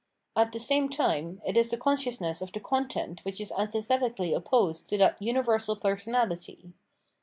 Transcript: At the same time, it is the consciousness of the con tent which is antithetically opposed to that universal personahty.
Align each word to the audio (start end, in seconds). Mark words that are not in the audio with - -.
At 0.35 0.51
the 0.51 0.57
same 0.57 0.89
time, 0.89 1.43
it 1.45 1.55
is 1.55 1.69
the 1.69 1.77
consciousness 1.77 2.41
of 2.41 2.51
the 2.51 2.59
con 2.59 2.87
tent 2.87 3.23
which 3.23 3.39
is 3.39 3.51
antithetically 3.55 4.33
opposed 4.33 4.89
to 4.89 4.97
that 4.97 5.21
universal 5.21 5.75
personahty. 5.75 6.73